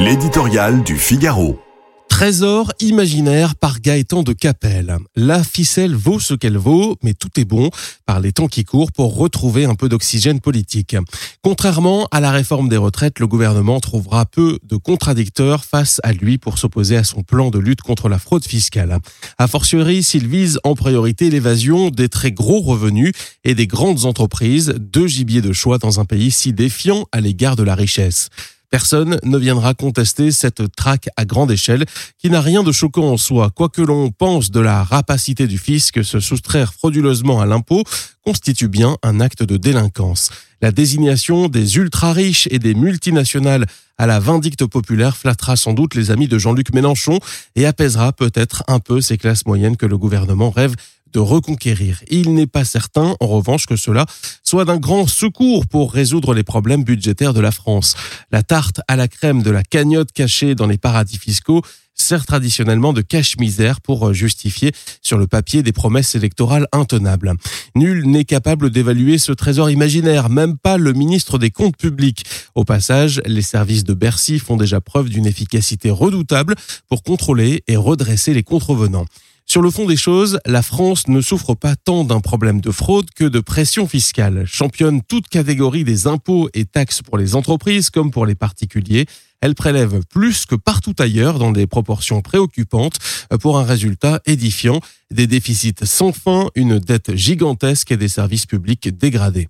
L'éditorial 0.00 0.84
du 0.84 0.96
Figaro. 0.96 1.58
Trésor 2.08 2.72
imaginaire 2.78 3.56
par 3.56 3.80
Gaëtan 3.80 4.22
de 4.22 4.32
Capelle. 4.32 4.96
La 5.16 5.42
ficelle 5.42 5.96
vaut 5.96 6.20
ce 6.20 6.34
qu'elle 6.34 6.56
vaut, 6.56 6.96
mais 7.02 7.14
tout 7.14 7.28
est 7.36 7.44
bon 7.44 7.70
par 8.06 8.20
les 8.20 8.30
temps 8.30 8.46
qui 8.46 8.62
courent 8.62 8.92
pour 8.92 9.16
retrouver 9.16 9.64
un 9.64 9.74
peu 9.74 9.88
d'oxygène 9.88 10.38
politique. 10.38 10.96
Contrairement 11.42 12.06
à 12.12 12.20
la 12.20 12.30
réforme 12.30 12.68
des 12.68 12.76
retraites, 12.76 13.18
le 13.18 13.26
gouvernement 13.26 13.80
trouvera 13.80 14.24
peu 14.24 14.60
de 14.62 14.76
contradicteurs 14.76 15.64
face 15.64 16.00
à 16.04 16.12
lui 16.12 16.38
pour 16.38 16.58
s'opposer 16.58 16.96
à 16.96 17.02
son 17.02 17.24
plan 17.24 17.50
de 17.50 17.58
lutte 17.58 17.82
contre 17.82 18.08
la 18.08 18.20
fraude 18.20 18.44
fiscale. 18.44 19.00
A 19.36 19.48
fortiori, 19.48 20.04
s'il 20.04 20.28
vise 20.28 20.60
en 20.62 20.76
priorité 20.76 21.28
l'évasion 21.28 21.90
des 21.90 22.08
très 22.08 22.30
gros 22.30 22.60
revenus 22.60 23.12
et 23.42 23.56
des 23.56 23.66
grandes 23.66 24.04
entreprises, 24.04 24.74
deux 24.78 25.08
gibiers 25.08 25.42
de 25.42 25.52
choix 25.52 25.78
dans 25.78 25.98
un 25.98 26.04
pays 26.04 26.30
si 26.30 26.52
défiant 26.52 27.06
à 27.10 27.20
l'égard 27.20 27.56
de 27.56 27.64
la 27.64 27.74
richesse. 27.74 28.28
Personne 28.70 29.18
ne 29.22 29.38
viendra 29.38 29.72
contester 29.72 30.30
cette 30.30 30.74
traque 30.76 31.08
à 31.16 31.24
grande 31.24 31.50
échelle 31.50 31.86
qui 32.18 32.28
n'a 32.28 32.42
rien 32.42 32.62
de 32.62 32.70
choquant 32.70 33.12
en 33.12 33.16
soi. 33.16 33.50
Quoi 33.50 33.70
que 33.70 33.80
l'on 33.80 34.10
pense 34.10 34.50
de 34.50 34.60
la 34.60 34.84
rapacité 34.84 35.46
du 35.46 35.56
fisc, 35.56 36.04
se 36.04 36.20
soustraire 36.20 36.74
frauduleusement 36.74 37.40
à 37.40 37.46
l'impôt 37.46 37.82
constitue 38.24 38.68
bien 38.68 38.96
un 39.02 39.20
acte 39.20 39.42
de 39.42 39.56
délinquance. 39.56 40.30
La 40.60 40.70
désignation 40.70 41.48
des 41.48 41.76
ultra-riches 41.76 42.48
et 42.50 42.58
des 42.58 42.74
multinationales 42.74 43.66
à 43.96 44.06
la 44.06 44.20
vindicte 44.20 44.66
populaire 44.66 45.16
flattera 45.16 45.56
sans 45.56 45.72
doute 45.72 45.94
les 45.94 46.10
amis 46.10 46.28
de 46.28 46.38
Jean-Luc 46.38 46.74
Mélenchon 46.74 47.20
et 47.56 47.64
apaisera 47.64 48.12
peut-être 48.12 48.64
un 48.68 48.80
peu 48.80 49.00
ces 49.00 49.16
classes 49.16 49.46
moyennes 49.46 49.76
que 49.76 49.86
le 49.86 49.96
gouvernement 49.96 50.50
rêve 50.50 50.74
de 51.12 51.20
reconquérir. 51.20 52.02
Il 52.10 52.34
n'est 52.34 52.46
pas 52.46 52.64
certain, 52.64 53.14
en 53.20 53.26
revanche, 53.26 53.66
que 53.66 53.76
cela 53.76 54.06
soit 54.42 54.64
d'un 54.64 54.78
grand 54.78 55.06
secours 55.08 55.66
pour 55.66 55.92
résoudre 55.92 56.34
les 56.34 56.42
problèmes 56.42 56.84
budgétaires 56.84 57.34
de 57.34 57.40
la 57.40 57.52
France. 57.52 57.94
La 58.30 58.42
tarte 58.42 58.80
à 58.88 58.96
la 58.96 59.08
crème 59.08 59.42
de 59.42 59.50
la 59.50 59.62
cagnotte 59.62 60.12
cachée 60.12 60.54
dans 60.54 60.66
les 60.66 60.78
paradis 60.78 61.18
fiscaux 61.18 61.62
sert 62.00 62.26
traditionnellement 62.26 62.92
de 62.92 63.02
cache-misère 63.02 63.80
pour 63.80 64.12
justifier 64.14 64.72
sur 65.02 65.18
le 65.18 65.26
papier 65.26 65.62
des 65.62 65.72
promesses 65.72 66.14
électorales 66.14 66.66
intenables. 66.72 67.34
Nul 67.74 68.06
n'est 68.06 68.24
capable 68.24 68.70
d'évaluer 68.70 69.18
ce 69.18 69.32
trésor 69.32 69.70
imaginaire, 69.70 70.30
même 70.30 70.56
pas 70.56 70.78
le 70.78 70.92
ministre 70.92 71.38
des 71.38 71.50
Comptes 71.50 71.76
publics. 71.76 72.24
Au 72.54 72.64
passage, 72.64 73.20
les 73.26 73.42
services 73.42 73.84
de 73.84 73.94
Bercy 73.94 74.38
font 74.38 74.56
déjà 74.56 74.80
preuve 74.80 75.08
d'une 75.08 75.26
efficacité 75.26 75.90
redoutable 75.90 76.54
pour 76.88 77.02
contrôler 77.02 77.64
et 77.66 77.76
redresser 77.76 78.32
les 78.32 78.42
contrevenants. 78.44 79.06
Sur 79.50 79.62
le 79.62 79.70
fond 79.70 79.86
des 79.86 79.96
choses, 79.96 80.38
la 80.44 80.60
France 80.60 81.08
ne 81.08 81.22
souffre 81.22 81.54
pas 81.54 81.74
tant 81.74 82.04
d'un 82.04 82.20
problème 82.20 82.60
de 82.60 82.70
fraude 82.70 83.06
que 83.16 83.24
de 83.24 83.40
pression 83.40 83.88
fiscale. 83.88 84.44
Championne 84.44 85.00
toute 85.00 85.28
catégorie 85.28 85.84
des 85.84 86.06
impôts 86.06 86.50
et 86.52 86.66
taxes 86.66 87.00
pour 87.00 87.16
les 87.16 87.34
entreprises 87.34 87.88
comme 87.88 88.10
pour 88.10 88.26
les 88.26 88.34
particuliers. 88.34 89.06
Elle 89.40 89.54
prélève 89.54 90.02
plus 90.10 90.44
que 90.44 90.54
partout 90.54 90.94
ailleurs 90.98 91.38
dans 91.38 91.50
des 91.50 91.66
proportions 91.66 92.20
préoccupantes 92.20 92.98
pour 93.40 93.58
un 93.58 93.64
résultat 93.64 94.20
édifiant, 94.26 94.80
des 95.10 95.26
déficits 95.26 95.74
sans 95.82 96.12
fin, 96.12 96.50
une 96.54 96.78
dette 96.78 97.14
gigantesque 97.14 97.90
et 97.90 97.96
des 97.96 98.08
services 98.08 98.44
publics 98.44 98.94
dégradés. 98.98 99.48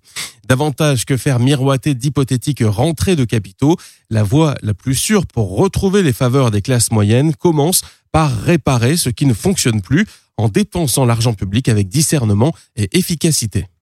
Davantage 0.49 1.05
que 1.05 1.15
faire 1.15 1.39
miroiter 1.39 1.93
d'hypothétiques 1.93 2.63
rentrées 2.65 3.15
de 3.15 3.23
capitaux, 3.23 3.77
la 4.09 4.23
voie 4.23 4.55
la 4.63 4.73
plus 4.73 4.95
sûre 4.95 5.27
pour 5.27 5.55
retrouver 5.55 6.01
les 6.01 6.11
faveurs 6.11 6.49
des 6.49 6.63
classes 6.63 6.91
moyennes 6.91 7.35
commence 7.35 7.83
par 8.11 8.35
réparer 8.35 8.97
ce 8.97 9.11
qui 9.11 9.27
ne 9.27 9.35
fonctionne 9.35 9.83
plus 9.83 10.07
en 10.37 10.49
dépensant 10.49 11.05
l'argent 11.05 11.35
public 11.35 11.69
avec 11.69 11.87
discernement 11.87 12.51
et 12.75 12.97
efficacité. 12.97 13.67